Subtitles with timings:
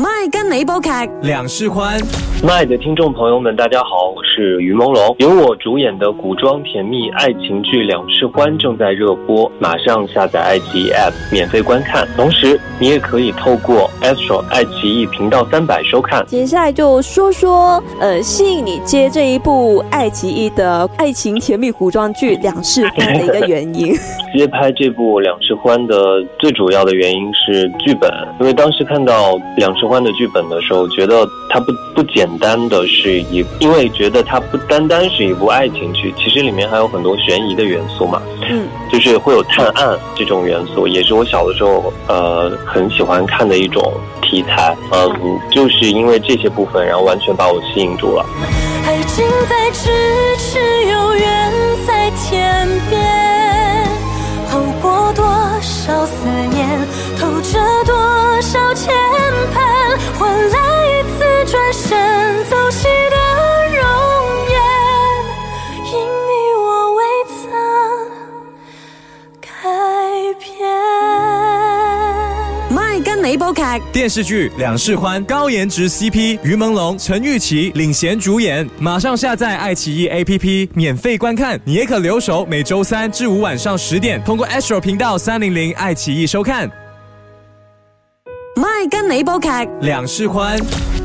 [0.00, 0.88] 麦跟你煲剧，
[1.20, 2.00] 两世宽。
[2.42, 5.14] 麦的听众朋友们，大家好，我是于朦胧。
[5.18, 12.08] 由我主演的古装甜蜜爱情剧《两世欢》正在热播，马上下载爱奇艺 App 免费观看。
[12.16, 16.24] 同时，你也可以透过 Astro 爱奇艺频道三百收看。
[16.26, 23.94] 接下来就说说，呃，吸引你接这一部爱奇艺的爱情甜蜜古装剧《两世欢》的一个原因。
[24.34, 28.10] 接拍这部《两世欢》的最主要的原因是剧本，
[28.40, 48.24] 因为当时看到《两世欢》的剧本的时候，觉得它不不简单的是一，因为觉得它不单单是一部爱情剧，其实里面还有很多悬疑的元素嘛，嗯，就是会有探案这种元素，也是我小的时候呃很喜欢看的一种题材，嗯，就是因为这些部分，然后完全把我吸引住了。
[48.86, 49.88] 爱近在咫
[50.38, 50.58] 尺，
[50.90, 51.52] 有远
[51.86, 53.00] 在天边，
[54.50, 55.24] 透过多
[55.60, 56.06] 少
[62.50, 63.16] 身走失的
[63.68, 63.78] 容
[64.50, 64.58] 颜，
[65.86, 65.92] 因
[66.26, 66.66] 你我
[66.96, 67.38] 未曾
[69.40, 69.46] 改
[70.40, 70.50] 变。
[72.70, 81.60] 麦跟你煲剧，电视剧《两世欢》高颜值 CP 于朦胧、陈钰琪领衔主演，马上下载爱奇艺 APP 免费观看。
[81.64, 86.68] 你也可留守每周三至五晚上十点，通过 Astro 频道三零零爱奇艺收看
[88.56, 89.48] 《麦跟你煲剧，
[89.82, 90.58] 两世欢》。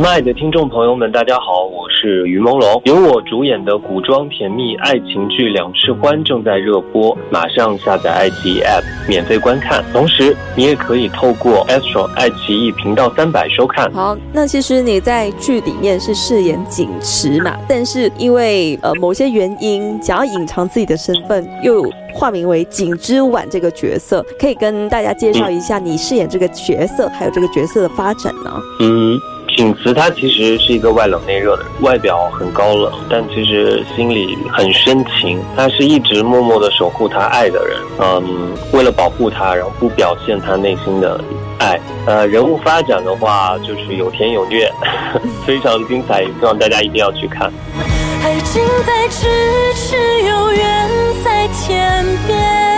[0.00, 2.80] 麦的听众朋友们，大家好，我是于朦胧。
[2.86, 9.84] 由我主演的古装甜蜜爱情剧《两世欢》正在热播，马上下载爱奇艺 App 免费观看。
[9.92, 13.92] 同时，你也可以透过 Astro 爱奇艺频道三百收看。
[13.92, 21.84] 好，那其实你在剧里面是饰演景池嘛，但是因为呃某些原因，想要隐藏自己的身份，又
[22.14, 28.50] 化名为景之婉这个角色，可以跟大家介绍一下你饰演这个角色，还有这个角色的发展呢？
[28.80, 29.14] 嗯，
[29.60, 35.38] 景慈他其实是一个外冷内热的人，外表很高冷，但其实心里很深情。
[35.54, 41.22] 他是一直默默的守护他爱的人，嗯，为了保护他，然后不表现他内心的
[41.58, 41.78] 爱。
[42.06, 44.72] 呃，人物发展的话，就是有甜有虐，
[45.44, 47.52] 非常精彩，希望大家一定要去看。
[48.24, 49.26] 爱近在咫
[49.74, 49.94] 尺，
[50.26, 50.88] 有远
[51.22, 52.69] 在天边，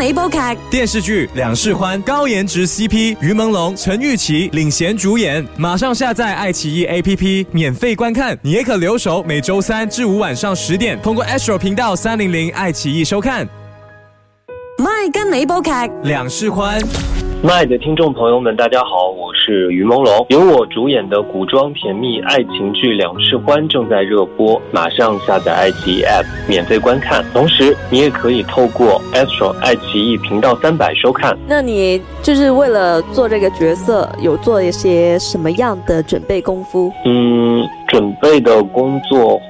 [0.00, 0.06] 变。
[0.06, 0.38] 麦跟你煲剧，
[0.70, 8.38] 电视剧《两世欢》高颜值 CP 于朦胧、陈钰琪领衔主演，马上下载爱奇艺 APP 免费观看。
[8.42, 13.46] 你也可留守每周三至五晚上十点，通过 Astro 频道三零零爱奇艺收看
[14.78, 15.70] 《麦跟你煲剧，
[16.04, 16.80] 两世欢》。
[17.42, 20.24] 麦的听众朋友们，大家好，我是于朦胧。
[20.28, 27.24] 由我主演的古装甜蜜爱情剧《两世欢》正在热播，马上下载爱奇艺 App 免费观看。
[27.32, 31.36] 同时，你也可以透过 Astro 爱奇艺频道三百收看。
[31.48, 36.92] 那你就是为了做这个角色，有做一些什么样的准备功夫？
[37.04, 39.40] 嗯，准备的工作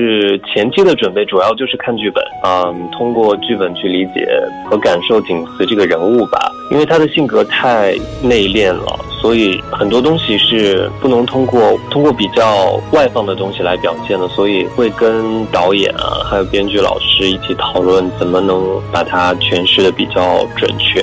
[0.00, 4.26] 是前期的准备，主要就是看剧本，嗯，通过剧本去理解
[4.70, 6.50] 和感受景慈这个人物吧。
[6.70, 21.00] 因为他的性格太内敛了，所以很多东西是不能通过通过比较外放的东西来表现的，所以会跟导演啊，还有编剧老师一起讨论怎么能把它诠释的比较准确。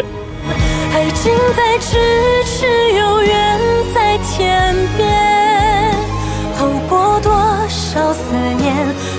[0.93, 1.97] 爱近在咫
[2.45, 2.65] 尺，
[2.97, 3.59] 有远
[3.93, 5.26] 在天边，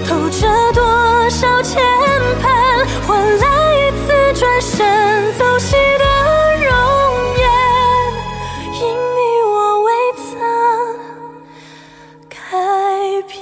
[0.07, 0.83] 透着多
[1.31, 1.83] 少牵
[2.43, 2.47] 绊，
[3.07, 4.07] 换来一次
[4.39, 6.05] 转身走失的
[6.65, 6.71] 容
[7.39, 7.43] 颜，
[8.75, 8.81] 因
[9.15, 10.27] 你我未曾
[12.29, 12.37] 改
[13.27, 13.37] 变。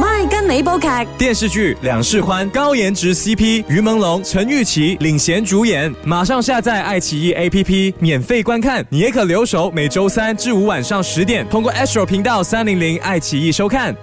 [0.00, 0.86] 麦跟你煲剧，
[1.18, 8.84] 电视剧《两世欢》高颜值 CP 于朦胧、陈钰琪领衔主演，马上下载爱奇艺 APP 免费观看。
[8.88, 13.94] 你也可留守每周三至五晚上十点，通过 Astro 频道三零零爱奇艺收看《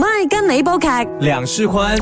[0.00, 0.88] 麦跟你煲剧，
[1.20, 1.94] 两世欢》。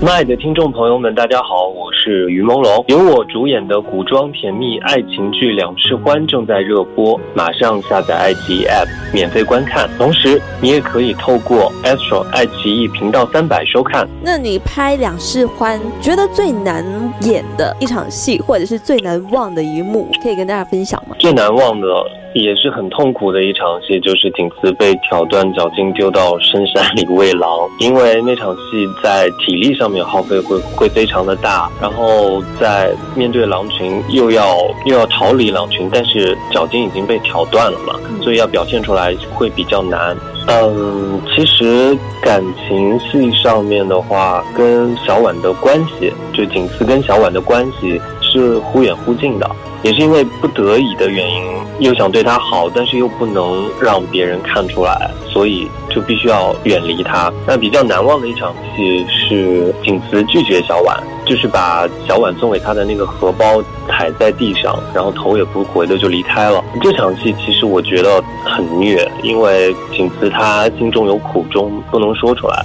[0.00, 2.82] 麦的听众朋友们，大家好，我是于朦胧。
[2.88, 9.86] 由我主演的古装甜蜜爱情剧《两世欢》正在热播，马上下载爱奇艺 App 免费观看。
[9.98, 14.08] 同时，你也可以透过 Astro 爱奇艺频道三百收看。
[14.22, 16.82] 那你拍《两世欢》，觉得最难
[17.20, 21.14] 演的一场戏，或者是最难忘的一幕，可以跟大家分享吗？
[21.18, 21.86] 最难忘的
[22.34, 27.48] 也是很痛苦的一场戏，就是景慈被挑断脚筋丢到深山里喂狼。
[27.78, 34.56] 因为那场戏在体力上面耗费会会非常的大，然后在面对狼群又要
[34.86, 40.16] 又要逃离狼群，但是脚筋已经被挑断了嘛，所以要表现出来会比较难。
[40.48, 49.48] 嗯，其实感情戏上面的话，跟小婉的关系，就景慈跟小婉的关系是忽远忽近的。
[49.82, 51.42] 也是因为不得已的原因，
[51.80, 57.32] 又想对他好，但是又不能让别人看出来，所以就必须要远离他。
[57.46, 60.96] 那比较难忘的一场戏是景慈拒绝小婉，
[61.26, 66.62] 就是把小婉送给他的那个荷包踩在地上，然后头也不回的就离开了。
[66.80, 72.64] 这场戏其实我觉得很虐，因为景慈他心中有苦衷，不能说出来。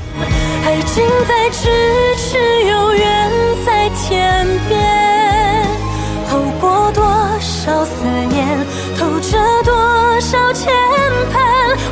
[0.65, 1.67] 爱情在咫
[2.17, 2.37] 尺，
[2.69, 3.26] 又远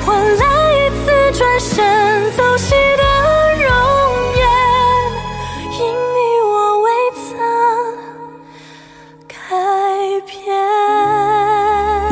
[0.06, 1.06] 换来一次
[1.38, 3.04] 转身走失的
[3.56, 3.68] 容
[4.36, 4.42] 颜。
[5.72, 5.80] 因
[6.13, 6.16] 你
[6.46, 6.54] 我
[6.84, 7.25] 未曾
[9.28, 9.36] 改
[10.28, 10.34] 变。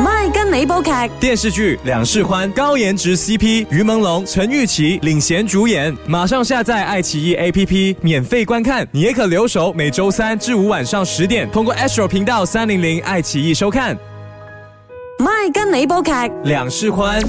[0.00, 0.90] 咪跟你報劇。
[1.20, 8.84] 电视剧《两世欢》高颜值 CP 于朦胧、陈钰琪领衔主演，马上下载爱奇艺 APP 免费观看。
[8.90, 13.96] 你也可留守每周三至五晚上十点，通过 Astro 频道三零零爱奇艺收看
[15.18, 16.32] 《咪跟你報劇。
[16.42, 17.20] 两世欢》。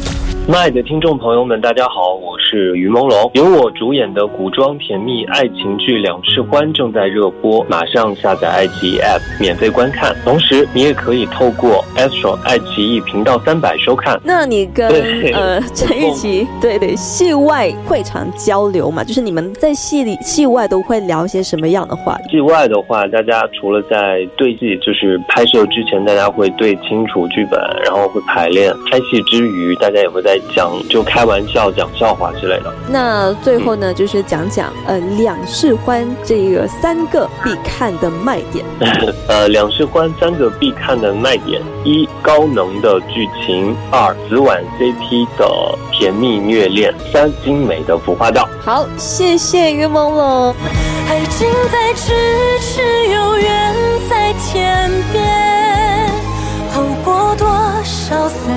[0.48, 3.30] 麦的听众朋友们，大家好，我是于朦胧。
[3.34, 10.16] 由我主演的古装甜蜜爱情剧《两世欢》正在热播，马上下载爱奇艺 App 免费观看。
[10.24, 14.18] 同时，你也可以透过 Astro 爱奇艺频道三百收看。
[14.24, 14.88] 那你跟
[15.34, 19.04] 呃陈玉琪，对对，戏外会常交流嘛？
[19.04, 22.38] 就是你们在戏里戏外都会聊一些什么样的话题？
[22.38, 28.74] 戏外的话，大家除了在对戏，就是拍摄之前，大家会对清楚剧本，然后会排练。
[28.90, 32.74] 拍戏之余，大家也会在讲，就开玩笑、讲笑话之类的。
[32.90, 38.66] 那最后呢，就是讲讲呃两世欢这个三个必看的卖点。
[39.28, 48.48] 呃，两世欢三个必看的卖点：一、高能的剧情；二、紫婉 CP 的甜蜜虐恋；三、精美的服化道。
[48.64, 50.54] 好，谢谢于朦胧。
[51.08, 52.14] 爱近在咫
[52.62, 52.82] 尺，
[53.14, 53.76] 又远
[54.10, 55.24] 在天边。
[56.74, 57.48] 透过多
[57.84, 58.50] 少思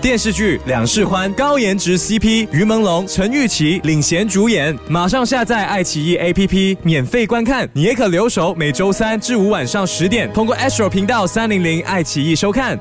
[0.00, 7.68] 电视剧《两世欢》高颜值 CP 于朦胧、陈钰琪领衔主演，马上下载爱奇艺 APP 免费观看。
[7.72, 12.78] 你也可留守每周三至五晚上十点，通过 Astro 频道三零零爱奇艺收看。